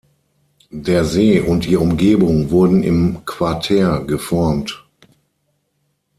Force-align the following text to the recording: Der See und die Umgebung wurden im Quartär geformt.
Der 0.71 1.05
See 1.05 1.39
und 1.41 1.65
die 1.67 1.75
Umgebung 1.75 2.49
wurden 2.49 2.81
im 2.81 3.23
Quartär 3.23 3.99
geformt. 4.03 4.83